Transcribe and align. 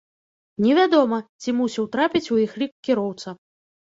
Невядома, 0.63 1.19
ці 1.43 1.53
мусіў 1.59 1.85
трапіць 1.95 2.31
у 2.37 2.39
іх 2.45 2.51
лік 2.61 2.73
кіроўца. 2.87 3.37